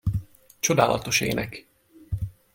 Csodálatos 0.59 1.21
ének! 1.21 1.67